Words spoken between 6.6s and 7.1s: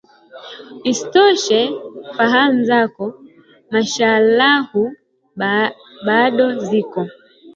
ziko